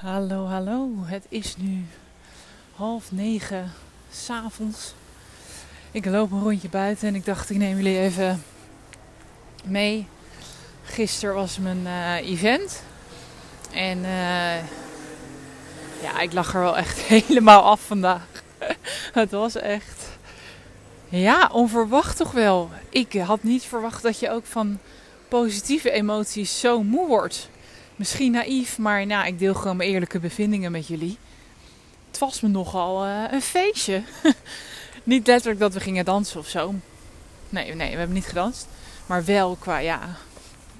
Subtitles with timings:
[0.00, 0.90] Hallo, hallo.
[1.02, 1.86] Het is nu
[2.74, 3.72] half negen
[4.10, 4.94] s'avonds.
[5.90, 8.42] Ik loop een rondje buiten en ik dacht ik neem jullie even
[9.64, 10.06] mee.
[10.82, 12.82] Gisteren was mijn uh, event.
[13.72, 14.56] En uh,
[16.02, 18.26] ja, ik lag er wel echt helemaal af vandaag.
[19.12, 20.08] Het was echt,
[21.08, 22.70] ja, onverwacht toch wel.
[22.88, 24.78] Ik had niet verwacht dat je ook van
[25.28, 27.48] positieve emoties zo moe wordt.
[28.00, 31.18] Misschien naïef, maar nou, ik deel gewoon mijn eerlijke bevindingen met jullie.
[32.06, 34.02] Het was me nogal uh, een feestje.
[35.02, 36.74] niet letterlijk dat we gingen dansen of zo.
[37.48, 38.68] Nee, nee, we hebben niet gedanst.
[39.06, 40.00] Maar wel qua, ja...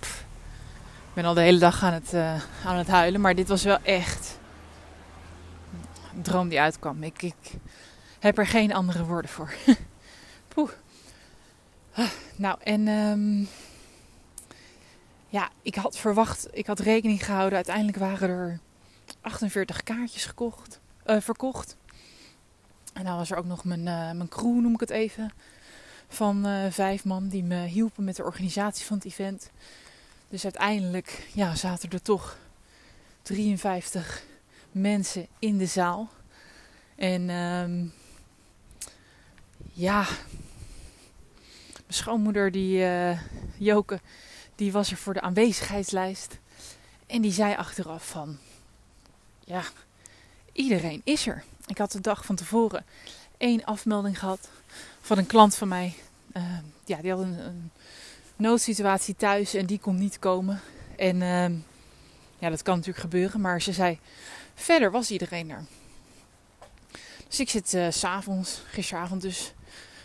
[0.01, 3.21] Ik ben al de hele dag aan het, uh, aan het huilen.
[3.21, 4.39] Maar dit was wel echt
[6.15, 7.03] een droom die uitkwam.
[7.03, 7.53] Ik, ik
[8.19, 9.53] heb er geen andere woorden voor.
[10.55, 10.71] Poeh.
[12.37, 12.89] Nou, en...
[12.89, 13.49] Um,
[15.31, 17.55] ja, ik had verwacht, ik had rekening gehouden.
[17.55, 18.61] Uiteindelijk waren er
[19.21, 21.77] 48 kaartjes gekocht, uh, verkocht.
[22.93, 25.33] En dan was er ook nog mijn, uh, mijn crew, noem ik het even.
[26.09, 29.51] Van uh, vijf man die me hielpen met de organisatie van het event.
[30.29, 32.39] Dus uiteindelijk ja, zaten er toch
[33.23, 34.25] 53
[34.73, 36.11] mensen in de zaal.
[36.97, 37.93] En um,
[39.73, 40.03] ja,
[41.73, 42.87] mijn schoonmoeder, die
[43.59, 44.01] Joke,
[44.61, 46.39] die was er voor de aanwezigheidslijst.
[47.07, 48.39] En die zei achteraf van,
[49.45, 49.63] ja,
[50.53, 51.45] iedereen is er.
[51.67, 52.85] Ik had de dag van tevoren
[53.37, 54.49] één afmelding gehad
[55.01, 55.95] van een klant van mij.
[56.37, 57.71] Uh, ja, die had een, een,
[58.37, 60.61] noodsituatie thuis en die kon niet komen.
[60.97, 61.59] En uh,
[62.39, 63.41] ja, dat kan natuurlijk gebeuren.
[63.41, 63.99] Maar ze zei,
[64.55, 65.65] verder was iedereen er.
[67.29, 69.53] Dus ik zit uh, s'avonds, gisteravond dus,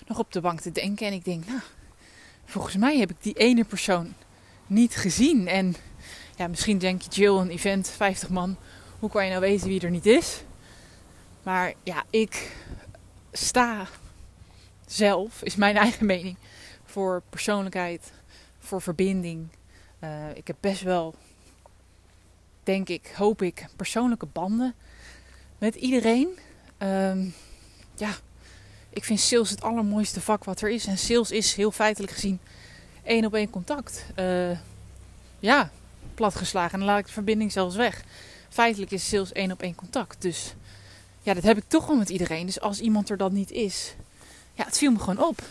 [0.07, 1.07] nog op de bank te denken.
[1.07, 1.59] En ik denk, nou,
[2.45, 4.13] volgens mij heb ik die ene persoon
[4.67, 5.47] niet gezien.
[5.47, 5.75] En
[6.35, 8.57] ja, misschien denk je, Jill, een event, 50 man.
[8.99, 10.43] Hoe kan je nou weten wie er niet is?
[11.43, 12.51] Maar ja, ik
[13.31, 13.87] sta
[14.85, 16.37] zelf, is mijn eigen mening,
[16.85, 18.11] voor persoonlijkheid,
[18.59, 19.47] voor verbinding.
[20.03, 21.15] Uh, ik heb best wel,
[22.63, 24.75] denk ik, hoop ik, persoonlijke banden
[25.57, 26.39] met iedereen.
[26.77, 27.33] Um,
[27.95, 28.15] ja,
[28.89, 30.85] ik vind sales het allermooiste vak wat er is.
[30.85, 32.39] En sales is heel feitelijk gezien
[33.05, 34.05] één op één contact.
[34.19, 34.57] Uh,
[35.39, 35.71] ja,
[36.13, 36.71] platgeslagen.
[36.71, 38.03] En dan laat ik de verbinding zelfs weg.
[38.49, 40.21] Feitelijk is sales één op één contact.
[40.21, 40.53] Dus
[41.21, 42.45] ja, dat heb ik toch wel met iedereen.
[42.45, 43.95] Dus als iemand er dan niet is,
[44.53, 45.41] ja, het viel me gewoon op.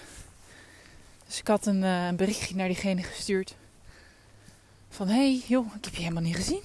[1.26, 3.54] Dus ik had een, uh, een berichtje naar diegene gestuurd.
[4.90, 6.62] Van, hé, hey, joh, ik heb je helemaal niet gezien.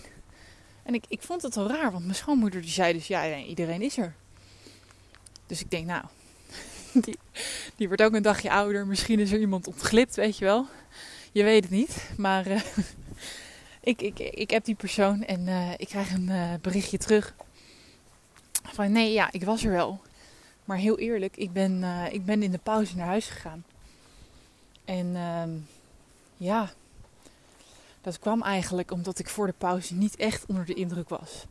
[0.84, 3.82] En ik, ik vond het wel raar, want mijn schoonmoeder die zei dus, ja, iedereen
[3.82, 4.14] is er.
[5.48, 6.04] Dus ik denk, nou,
[7.06, 7.18] die,
[7.76, 8.88] die wordt ook een dagje ouder.
[8.88, 10.66] Misschien is er iemand ontglipt, weet je wel.
[11.32, 12.10] Je weet het niet.
[12.18, 12.62] Maar uh,
[13.92, 17.34] ik, ik, ik heb die persoon en uh, ik krijg een uh, berichtje terug.
[18.64, 20.02] Van nee, ja, ik was er wel.
[20.66, 23.64] Maar heel eerlijk, ik ben, ik ben in de pauze naar huis gegaan.
[24.86, 25.50] En ehm,
[26.38, 26.72] ja,
[28.02, 31.46] dat kwam eigenlijk omdat ik voor de pauze niet echt onder de indruk was.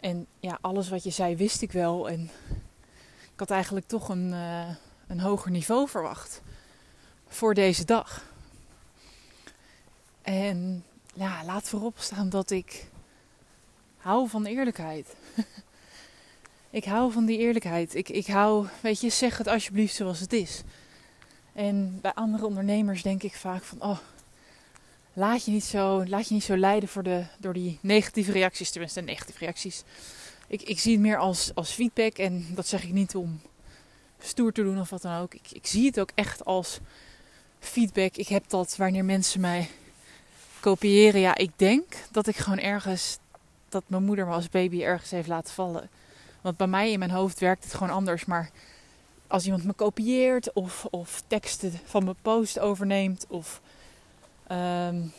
[0.00, 2.08] En ja, alles wat je zei wist ik wel.
[2.08, 2.30] En
[3.40, 4.32] had eigenlijk toch een,
[5.06, 6.42] een hoger niveau verwacht
[7.28, 8.22] voor deze dag.
[10.22, 10.84] En
[11.14, 12.86] ja, laat voorop staan dat ik
[13.96, 15.14] hou van eerlijkheid.
[16.70, 17.94] ik hou van die eerlijkheid.
[17.94, 20.62] Ik, ik hou, weet je, zeg het alsjeblieft zoals het is.
[21.52, 23.98] En bij andere ondernemers denk ik vaak van, oh,
[25.12, 28.70] laat je niet zo, laat je niet zo leiden voor de, door die negatieve reacties,
[28.70, 29.82] tenminste negatieve reacties.
[30.50, 33.40] Ik, ik zie het meer als, als feedback en dat zeg ik niet om
[34.18, 35.34] stoer te doen of wat dan ook.
[35.34, 36.78] Ik, ik zie het ook echt als
[37.58, 38.16] feedback.
[38.16, 39.70] Ik heb dat wanneer mensen mij
[40.60, 41.20] kopiëren.
[41.20, 43.18] Ja, ik denk dat ik gewoon ergens
[43.68, 45.90] dat mijn moeder me als baby ergens heeft laten vallen.
[46.40, 48.24] Want bij mij in mijn hoofd werkt het gewoon anders.
[48.24, 48.50] Maar
[49.26, 53.60] als iemand me kopieert of, of teksten van mijn post overneemt of
[54.52, 55.12] um,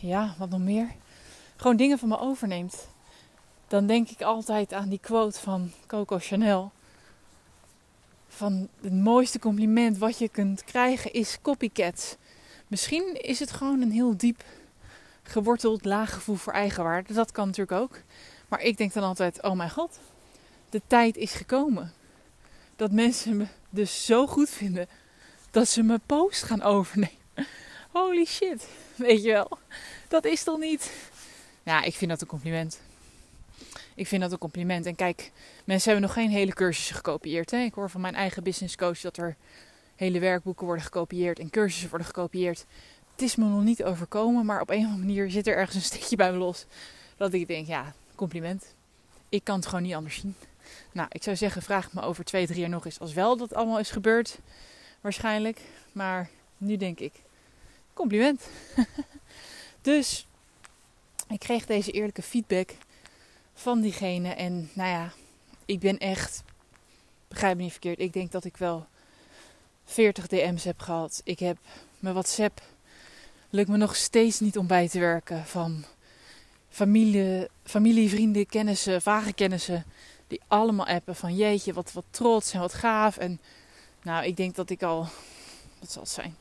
[0.00, 0.88] ja, wat nog meer.
[1.56, 2.88] Gewoon dingen van me overneemt.
[3.72, 6.72] Dan denk ik altijd aan die quote van Coco Chanel
[8.28, 12.16] van het mooiste compliment wat je kunt krijgen is copycats.
[12.66, 14.44] Misschien is het gewoon een heel diep
[15.22, 17.12] geworteld laag gevoel voor eigenwaarde.
[17.12, 17.98] Dat kan natuurlijk ook.
[18.48, 19.98] Maar ik denk dan altijd: oh mijn god,
[20.70, 21.92] de tijd is gekomen.
[22.76, 24.88] Dat mensen me dus zo goed vinden
[25.50, 27.46] dat ze mijn post gaan overnemen.
[27.92, 29.58] Holy shit, weet je wel.
[30.08, 30.92] Dat is toch niet.
[31.62, 32.80] Ja, ik vind dat een compliment.
[33.94, 34.86] Ik vind dat een compliment.
[34.86, 35.32] En kijk,
[35.64, 37.50] mensen hebben nog geen hele cursussen gekopieerd.
[37.50, 37.58] Hè?
[37.58, 39.36] Ik hoor van mijn eigen business coach dat er
[39.96, 42.64] hele werkboeken worden gekopieerd en cursussen worden gekopieerd.
[43.12, 45.76] Het is me nog niet overkomen, maar op een of andere manier zit er ergens
[45.76, 46.66] een stukje bij me los.
[47.16, 48.74] Dat ik denk, ja, compliment.
[49.28, 50.34] Ik kan het gewoon niet anders zien.
[50.92, 53.54] Nou, ik zou zeggen, vraag me over twee, drie jaar nog eens als wel dat
[53.54, 54.38] allemaal is gebeurd.
[55.00, 55.60] Waarschijnlijk.
[55.92, 56.28] Maar
[56.58, 57.12] nu denk ik,
[57.94, 58.42] compliment.
[59.82, 60.26] dus
[61.28, 62.70] ik kreeg deze eerlijke feedback
[63.54, 64.28] van diegene.
[64.28, 65.12] En nou ja,
[65.64, 66.42] ik ben echt,
[67.28, 68.86] begrijp me niet verkeerd, ik denk dat ik wel
[69.84, 71.20] 40 DM's heb gehad.
[71.24, 71.56] Ik heb
[71.98, 72.62] mijn WhatsApp,
[73.50, 75.84] lukt me nog steeds niet om bij te werken van
[76.68, 79.84] familie, familie vrienden, kennissen, vage kennissen.
[80.26, 83.16] Die allemaal appen van jeetje, wat, wat trots en wat gaaf.
[83.16, 83.40] En
[84.02, 85.06] nou, ik denk dat ik al,
[85.78, 86.36] wat zal het zijn,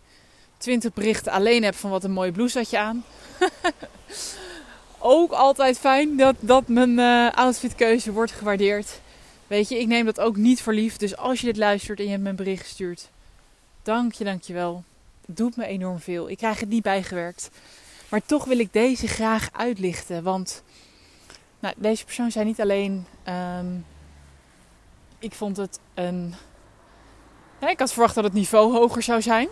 [0.58, 3.04] 20 berichten alleen heb van wat een mooie blouse had je aan.
[5.02, 9.00] ook altijd fijn dat, dat mijn uh, outfitkeuze wordt gewaardeerd.
[9.48, 10.98] Weet je, ik neem dat ook niet voor lief.
[10.98, 13.10] Dus als je dit luistert en je hebt me een bericht gestuurd,
[13.84, 14.84] dank je, dank je wel.
[15.26, 16.30] Het doet me enorm veel.
[16.30, 17.50] Ik krijg het niet bijgewerkt.
[18.10, 20.24] Maar toch wil ik deze graag uitlichten.
[20.24, 20.64] Want
[21.60, 23.06] nou, deze persoon zei niet alleen.
[23.60, 23.86] Um,
[25.20, 26.34] ik vond het een.
[27.68, 29.48] Ik had verwacht dat het niveau hoger zou zijn.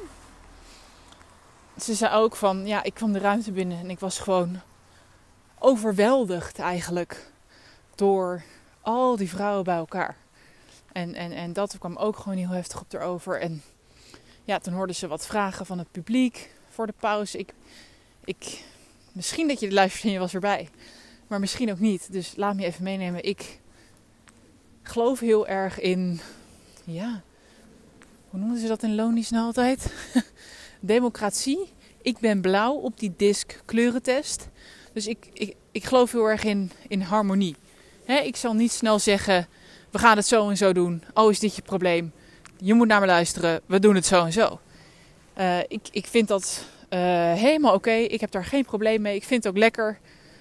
[1.77, 4.61] Ze zei ook van ja, ik kwam de ruimte binnen en ik was gewoon
[5.59, 7.31] overweldigd eigenlijk
[7.95, 8.43] door
[8.81, 10.15] al die vrouwen bij elkaar.
[10.91, 13.39] En, en, en dat kwam ook gewoon heel heftig op erover.
[13.39, 13.61] En
[14.43, 17.37] ja, toen hoorden ze wat vragen van het publiek voor de pauze.
[17.37, 17.53] Ik,
[18.23, 18.63] ik,
[19.11, 20.69] misschien dat je de luistert en je was erbij.
[21.27, 22.11] Maar misschien ook niet.
[22.11, 23.23] Dus laat me even meenemen.
[23.23, 23.59] Ik
[24.81, 26.19] geloof heel erg in,
[26.83, 27.21] ja,
[28.29, 29.93] hoe noemen ze dat in Lonisch nou altijd?
[30.79, 31.73] Democratie.
[32.01, 34.47] Ik ben blauw op die disc kleurentest.
[34.99, 37.55] Dus ik, ik, ik geloof heel erg in, in harmonie.
[38.05, 39.47] ik zal niet snel zeggen,
[39.89, 41.03] we gaan het zo en zo doen.
[41.13, 42.11] Oh, is dit je probleem?
[42.57, 44.59] Je moet naar me luisteren, we doen het zo en zo.
[45.37, 46.99] Uh, ik, ik vind dat uh,
[47.33, 47.91] helemaal oké.
[47.91, 49.15] Ik heb daar geen probleem mee.
[49.15, 49.99] Ik vind het ook lekker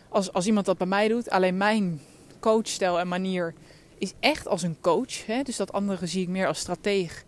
[0.09, 1.31] als, als iemand dat bij mij doet.
[1.31, 2.01] Alleen mijn
[2.41, 3.55] coachstijl en manier
[3.99, 5.25] is echt als een coach.
[5.43, 7.25] Dus dat andere zie ik meer als strateeg.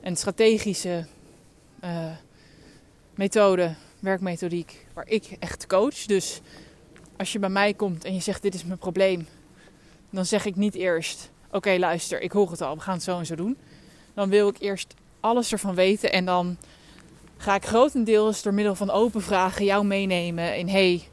[0.00, 1.06] En strategische
[1.84, 2.06] uh,
[3.14, 5.94] methode werkmethodiek waar ik echt coach.
[5.94, 6.40] Dus
[7.16, 9.26] als je bij mij komt en je zegt dit is mijn probleem,
[10.10, 13.18] dan zeg ik niet eerst oké luister, ik hoor het al, we gaan het zo
[13.18, 13.56] en zo doen.
[14.14, 16.56] Dan wil ik eerst alles ervan weten en dan
[17.36, 21.08] ga ik grotendeels door middel van open vragen jou meenemen in hey,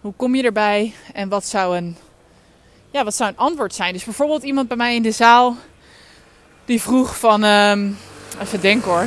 [0.00, 1.96] hoe kom je erbij en wat zou een,
[2.90, 3.92] ja, wat zou een antwoord zijn?
[3.92, 5.56] Dus bijvoorbeeld iemand bij mij in de zaal
[6.64, 7.96] die vroeg van, um,
[8.40, 9.06] even denken hoor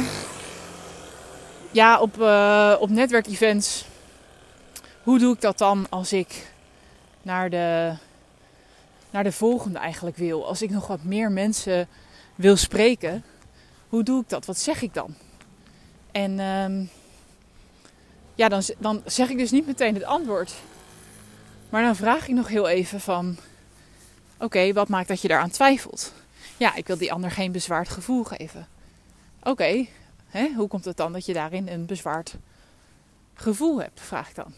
[1.72, 3.86] ja, op, uh, op netwerkevents,
[5.04, 6.52] hoe doe ik dat dan als ik
[7.22, 7.94] naar de,
[9.10, 10.48] naar de volgende eigenlijk wil?
[10.48, 11.88] Als ik nog wat meer mensen
[12.36, 13.24] wil spreken,
[13.90, 14.46] hoe doe ik dat?
[14.46, 15.16] Wat zeg ik dan?
[16.12, 16.90] En um,
[18.36, 20.54] ja, dan, dan zeg ik dus niet meteen het antwoord.
[21.70, 23.38] Maar dan vraag ik nog heel even van...
[24.38, 26.14] Oké, wat maakt dat je daaraan twijfelt?
[26.58, 28.68] Ja, ik wil die ander geen bezwaard gevoel geven.
[29.44, 29.86] Oké,
[30.32, 30.54] Hè?
[30.56, 32.36] Hoe komt het dan dat je daarin een bezwaard
[33.34, 34.02] gevoel hebt?
[34.02, 34.54] Vraag ik dan.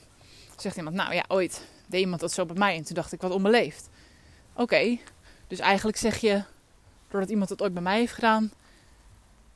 [0.57, 3.21] Zegt iemand, nou ja, ooit deed iemand dat zo bij mij en toen dacht ik
[3.21, 3.89] wat onbeleefd.
[4.53, 4.97] Oké,
[5.47, 6.43] dus eigenlijk zeg je,
[7.07, 8.51] doordat iemand dat ooit bij mij heeft gedaan,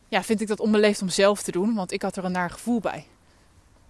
[0.08, 2.50] ja, vind ik dat onbeleefd om zelf te doen, want ik had er een naar
[2.50, 3.06] gevoel bij.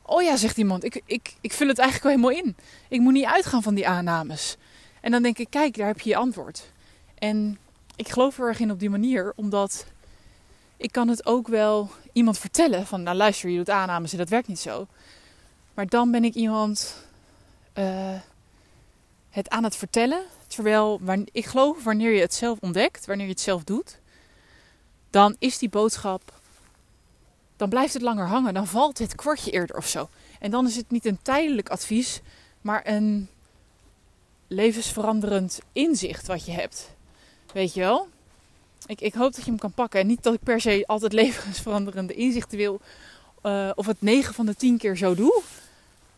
[0.02, 2.58] Oh ja, zegt iemand, ik, ik, ik vul het eigenlijk wel helemaal in.
[2.90, 4.58] Ik moet niet uitgaan van die aannames.
[5.02, 6.72] En dan denk ik, kijk, daar heb je je antwoord.
[7.16, 7.58] En
[7.96, 9.86] ik geloof er erg in op die manier, omdat
[10.78, 14.30] ik kan het ook wel iemand vertellen van, nou luister, je doet aannames en dat
[14.30, 14.88] werkt niet zo.
[15.74, 16.96] Maar dan ben ik iemand
[17.74, 18.20] uh,
[19.30, 20.24] het aan het vertellen.
[20.48, 24.00] Terwijl, ik geloof, wanneer je het zelf ontdekt, wanneer je het zelf doet,
[25.10, 26.34] dan is die boodschap,
[27.56, 28.54] dan blijft het langer hangen.
[28.54, 30.10] Dan valt het kwartje eerder of zo.
[30.40, 32.22] En dan is het niet een tijdelijk advies,
[32.62, 33.30] maar een
[34.48, 36.90] levensveranderend inzicht wat je hebt.
[37.54, 38.08] Weet je wel?
[38.86, 40.00] Ik, ik hoop dat je hem kan pakken.
[40.00, 42.82] En niet dat ik per se altijd levensveranderende inzichten wil.
[43.44, 45.42] Uh, of het 9 van de 10 keer zo doe.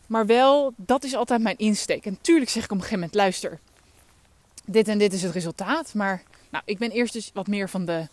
[0.06, 2.06] Maar wel, dat is altijd mijn insteek.
[2.06, 3.58] En tuurlijk zeg ik op een gegeven moment, luister.
[4.64, 5.94] Dit en dit is het resultaat.
[5.94, 8.08] Maar nou, ik ben eerst dus wat meer van de,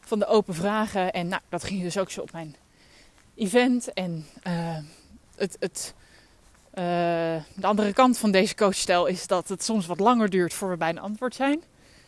[0.00, 1.12] van de open vragen.
[1.12, 2.56] En nou, dat ging dus ook zo op mijn
[3.34, 3.92] event.
[3.92, 4.76] En uh,
[5.36, 5.94] het, het,
[6.74, 6.84] uh,
[7.54, 10.76] de andere kant van deze coachstijl is dat het soms wat langer duurt voor we
[10.76, 11.62] bij een antwoord zijn.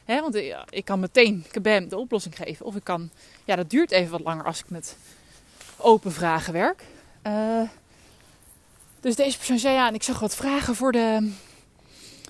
[0.06, 0.34] Want
[0.68, 2.66] ik kan meteen kabam de oplossing geven.
[2.66, 3.10] Of ik kan,
[3.44, 4.96] ja, dat duurt even wat langer als ik met
[5.76, 6.84] open vragen werk.
[7.26, 7.60] Uh,
[9.00, 11.32] dus deze persoon zei ja, en ik zag wat vragen voor de,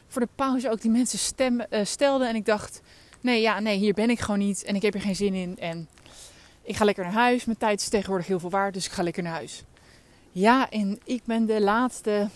[0.08, 2.28] voor de pauze ook die mensen uh, stelden.
[2.28, 2.80] En ik dacht,
[3.20, 4.64] nee, ja, nee, hier ben ik gewoon niet.
[4.64, 5.58] En ik heb er geen zin in.
[5.58, 5.88] En
[6.62, 7.44] ik ga lekker naar huis.
[7.44, 9.62] Mijn tijd is tegenwoordig heel veel waard, dus ik ga lekker naar huis.
[10.32, 12.28] Ja, en ik ben de laatste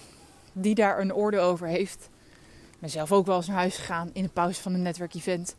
[0.52, 2.08] die daar een orde over heeft.
[2.78, 5.54] Ben zelf ook wel eens naar huis gegaan in de pauze van een netwerkevent.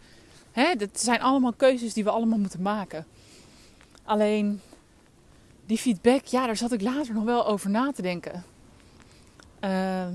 [0.51, 3.05] Hè, dat zijn allemaal keuzes die we allemaal moeten maken.
[4.03, 4.61] Alleen
[5.65, 8.43] die feedback, ja, daar zat ik later nog wel over na te denken.
[9.63, 10.07] Uh,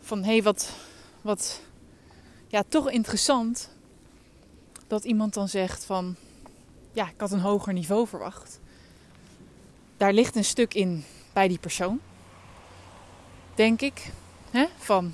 [0.00, 0.72] van hé, hey, wat,
[1.20, 1.60] wat
[2.46, 3.70] ja, toch interessant
[4.86, 6.16] dat iemand dan zegt van
[6.92, 8.60] ja, ik had een hoger niveau verwacht.
[9.96, 12.00] Daar ligt een stuk in bij die persoon,
[13.54, 14.12] denk ik,
[14.52, 14.66] hè?
[14.76, 15.12] van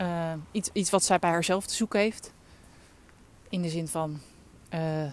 [0.00, 2.32] uh, iets, iets wat zij bij haarzelf te zoeken heeft.
[3.48, 4.20] In de zin van
[4.74, 5.12] uh,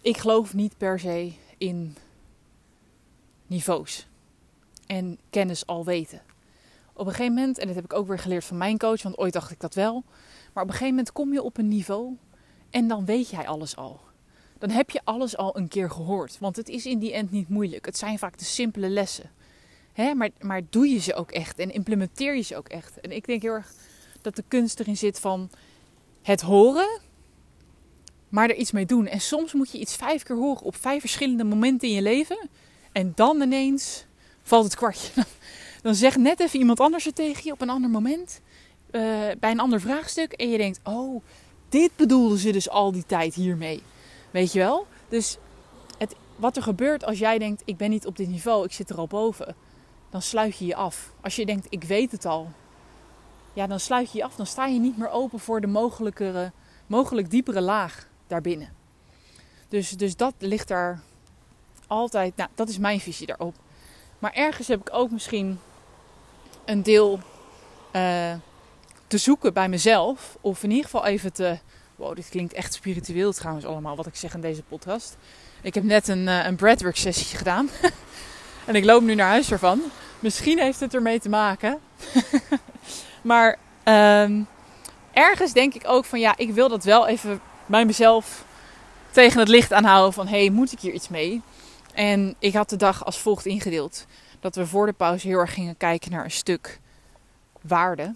[0.00, 1.96] ik geloof niet per se in
[3.46, 4.06] niveaus
[4.86, 6.22] en kennis al weten.
[6.92, 9.18] Op een gegeven moment, en dat heb ik ook weer geleerd van mijn coach, want
[9.18, 10.04] ooit dacht ik dat wel.
[10.52, 12.16] Maar op een gegeven moment kom je op een niveau
[12.70, 14.00] en dan weet jij alles al.
[14.58, 16.38] Dan heb je alles al een keer gehoord.
[16.38, 17.86] Want het is in die end niet moeilijk.
[17.86, 19.30] Het zijn vaak de simpele lessen.
[19.96, 23.00] Maar, maar doe je ze ook echt en implementeer je ze ook echt.
[23.00, 23.72] En ik denk heel erg
[24.22, 25.50] dat de kunst erin zit van
[26.22, 27.00] het horen,
[28.28, 29.06] maar er iets mee doen.
[29.06, 32.48] En soms moet je iets vijf keer horen op vijf verschillende momenten in je leven.
[32.92, 34.04] En dan ineens
[34.42, 35.10] valt het kwartje.
[35.82, 38.40] Dan zegt net even iemand anders het tegen je op een ander moment.
[38.90, 39.00] Uh,
[39.40, 40.32] bij een ander vraagstuk.
[40.32, 41.22] En je denkt, oh,
[41.68, 43.82] dit bedoelden ze dus al die tijd hiermee.
[44.30, 44.86] Weet je wel?
[45.08, 45.38] Dus
[45.98, 48.90] het, wat er gebeurt als jij denkt, ik ben niet op dit niveau, ik zit
[48.90, 49.56] er al boven.
[50.14, 51.12] Dan sluit je je af.
[51.20, 52.52] Als je denkt, ik weet het al.
[53.52, 54.34] Ja, dan sluit je je af.
[54.34, 56.52] Dan sta je niet meer open voor de mogelijkere,
[56.86, 58.72] mogelijk diepere laag daarbinnen.
[59.68, 61.00] Dus, dus dat ligt daar
[61.86, 63.54] altijd, nou, dat is mijn visie daarop.
[64.18, 65.58] Maar ergens heb ik ook misschien
[66.64, 67.18] een deel
[67.92, 68.34] uh,
[69.06, 70.36] te zoeken bij mezelf.
[70.40, 71.58] Of in ieder geval even te.
[71.96, 75.16] Wow, dit klinkt echt spiritueel trouwens allemaal wat ik zeg in deze podcast.
[75.62, 77.68] Ik heb net een, uh, een breathwork sessie gedaan.
[78.64, 79.80] en ik loop nu naar huis ervan.
[80.18, 81.78] Misschien heeft het ermee te maken.
[83.22, 84.46] maar um,
[85.12, 88.44] ergens denk ik ook van ja, ik wil dat wel even bij mezelf
[89.10, 91.42] tegen het licht aanhouden van hé, hey, moet ik hier iets mee?
[91.94, 94.06] En ik had de dag als volgt ingedeeld.
[94.40, 96.80] Dat we voor de pauze heel erg gingen kijken naar een stuk
[97.60, 98.14] waarde.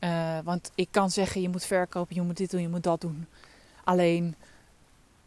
[0.00, 3.00] Uh, want ik kan zeggen, je moet verkopen, je moet dit doen, je moet dat
[3.00, 3.26] doen.
[3.84, 4.34] Alleen,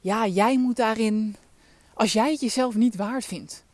[0.02, 1.36] ja, jij moet daarin,
[1.94, 3.66] als jij het jezelf niet waard vindt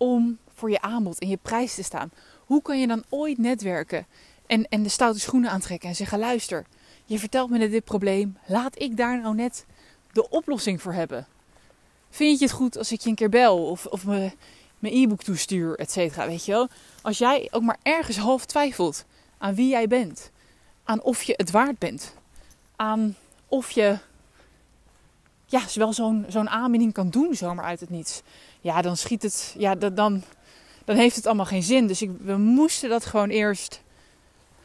[0.00, 2.10] om voor je aanbod en je prijs te staan,
[2.44, 4.06] hoe kan je dan ooit netwerken
[4.46, 6.66] en, en de stoute schoenen aantrekken en zeggen: luister,
[7.04, 9.66] je vertelt me dit probleem, laat ik daar nou net
[10.12, 11.26] de oplossing voor hebben.
[12.10, 14.32] Vind je het goed als ik je een keer bel of, of me,
[14.78, 16.68] mijn e-book toestuur, et cetera, weet je wel?
[17.02, 19.04] Als jij ook maar ergens half twijfelt
[19.38, 20.30] aan wie jij bent,
[20.84, 22.14] aan of je het waard bent,
[22.76, 23.16] aan
[23.48, 23.98] of je
[25.50, 28.22] ja, wel zo'n zo'n aanbieding kan doen zomaar uit het niets.
[28.60, 30.22] Ja, dan schiet het, ja, dan,
[30.84, 31.86] dan heeft het allemaal geen zin.
[31.86, 33.82] Dus we moesten dat gewoon eerst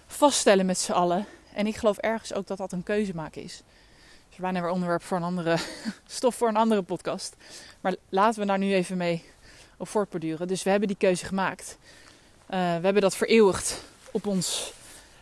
[0.08, 1.26] vaststellen met z'n allen.
[1.54, 3.64] En ik geloof ergens ook dat dat een keuze maken is
[4.36, 5.58] is bijna weer onderwerp voor een andere
[6.08, 7.36] stof voor een andere podcast.
[7.82, 9.24] Maar laten we daar nu even mee
[9.78, 10.48] op voortborduren.
[10.48, 11.78] Dus we hebben die keuze gemaakt.
[11.80, 14.74] Uh, we hebben dat vereeuwigd op ons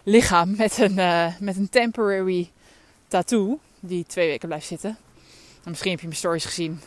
[0.03, 2.51] lichaam met een, uh, met een temporary
[3.08, 4.98] tattoo die twee weken blijft zitten.
[5.63, 6.82] En misschien heb je mijn stories gezien.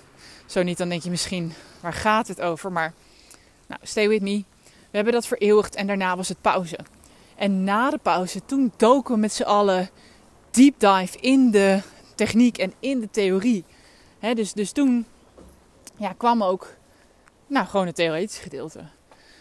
[0.47, 2.73] Zo niet, dan denk je misschien, waar gaat het over?
[2.73, 2.93] Maar
[3.67, 4.45] nou, stay with me.
[4.65, 6.79] We hebben dat vereeuwigd en daarna was het pauze.
[7.37, 9.91] En na de pauze, toen doken we met z'n allen
[10.51, 11.83] deep dive in de
[12.15, 13.65] techniek en in de theorie.
[14.35, 15.07] dus, dus toen
[15.97, 16.75] ja, kwam ook
[17.47, 18.85] nou, gewoon het theoretische gedeelte.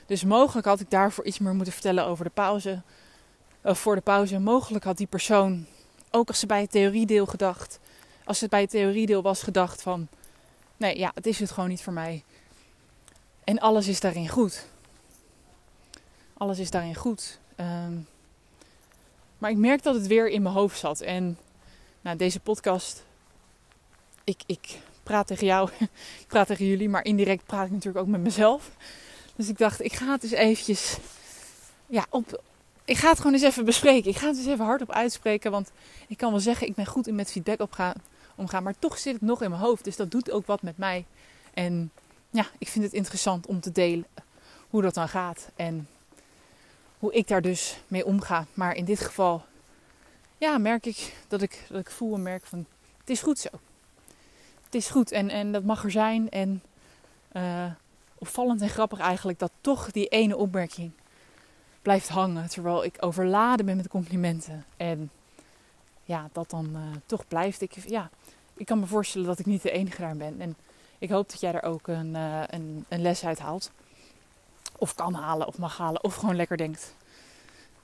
[0.05, 2.81] Dus mogelijk had ik daarvoor iets meer moeten vertellen over de pauze.
[3.63, 4.39] Of voor de pauze.
[4.39, 5.65] Mogelijk had die persoon,
[6.11, 7.79] ook als ze bij het theoriedeel gedacht.
[8.25, 10.07] Als het bij het theoriedeel was gedacht van...
[10.77, 12.23] Nee, ja, het is het gewoon niet voor mij.
[13.43, 14.65] En alles is daarin goed.
[16.37, 17.39] Alles is daarin goed.
[17.59, 18.07] Um,
[19.37, 21.01] maar ik merk dat het weer in mijn hoofd zat.
[21.01, 21.37] En
[22.01, 23.03] nou, deze podcast,
[24.23, 25.69] ik, ik praat tegen jou,
[26.23, 28.71] ik praat tegen jullie, maar indirect praat ik natuurlijk ook met mezelf.
[29.35, 30.97] Dus ik dacht, ik ga het eens eventjes,
[31.87, 32.41] ja, op,
[32.85, 34.09] ik ga het gewoon eens even bespreken.
[34.09, 35.71] Ik ga het eens even hardop uitspreken, want
[36.07, 37.93] ik kan wel zeggen, ik ben goed in met feedback opgaan,
[38.35, 38.63] omgaan.
[38.63, 39.83] Maar toch zit het nog in mijn hoofd.
[39.83, 41.05] Dus dat doet ook wat met mij.
[41.53, 41.91] En
[42.29, 44.05] ja, ik vind het interessant om te delen
[44.69, 45.49] hoe dat dan gaat.
[45.55, 45.87] En
[46.99, 48.45] hoe ik daar dus mee omga.
[48.53, 49.45] Maar in dit geval,
[50.37, 52.65] ja, merk ik dat ik, dat ik voel en merk van,
[52.99, 53.49] het is goed zo.
[54.63, 56.29] Het is goed en, en dat mag er zijn.
[56.29, 56.63] En
[57.33, 57.65] uh,
[58.17, 60.91] opvallend en grappig eigenlijk dat toch die ene opmerking
[61.81, 62.49] blijft hangen.
[62.49, 64.65] Terwijl ik overladen ben met complimenten.
[64.77, 65.11] En
[66.05, 67.61] ja, dat dan uh, toch blijft.
[67.61, 68.09] Ik, ja,
[68.53, 70.41] ik kan me voorstellen dat ik niet de enige daar ben.
[70.41, 70.55] En
[70.97, 73.71] ik hoop dat jij er ook een, uh, een, een les uit haalt.
[74.77, 76.95] Of kan halen, of mag halen, of gewoon lekker denkt.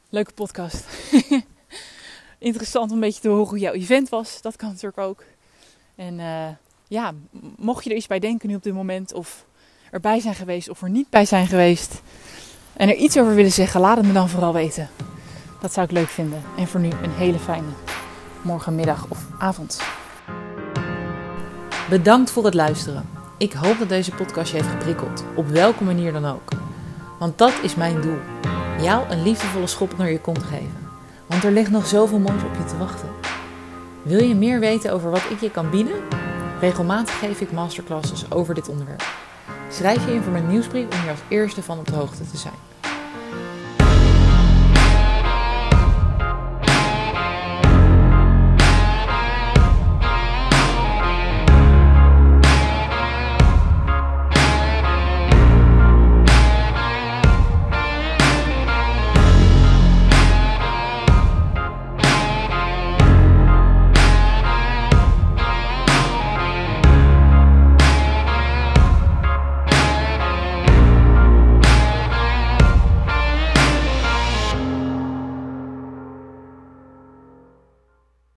[0.10, 0.86] Leuke podcast.
[2.38, 4.42] Interessant om een beetje te horen hoe jouw event was.
[4.42, 5.24] Dat kan natuurlijk ook.
[5.96, 6.48] En uh,
[6.88, 7.14] ja,
[7.58, 9.46] mocht je er iets bij denken nu op dit moment, of
[9.92, 12.02] erbij zijn geweest, of er niet bij zijn geweest,
[12.74, 14.90] en er iets over willen zeggen, laat het me dan vooral weten.
[15.62, 16.44] Dat zou ik leuk vinden.
[16.58, 17.70] En voor nu een hele fijne
[18.44, 19.82] morgenmiddag of avond.
[21.90, 23.10] Bedankt voor het luisteren.
[23.38, 26.50] Ik hoop dat deze podcast je heeft geprikkeld, op welke manier dan ook.
[27.20, 28.18] Want dat is mijn doel:
[28.82, 30.90] jou een liefdevolle schop naar je kont geven.
[31.26, 33.10] Want er ligt nog zoveel moois op je te wachten.
[34.04, 36.02] Wil je meer weten over wat ik je kan bieden?
[36.60, 39.04] Regelmatig geef ik masterclasses over dit onderwerp.
[39.70, 42.38] Schrijf je in voor mijn nieuwsbrief om hier als eerste van op de hoogte te
[42.38, 42.71] zijn.